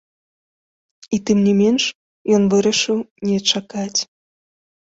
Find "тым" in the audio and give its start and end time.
1.31-1.37